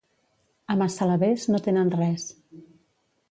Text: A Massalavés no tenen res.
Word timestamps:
A 0.73 0.77
Massalavés 0.79 1.45
no 1.55 1.61
tenen 1.67 1.93
res. 1.99 2.25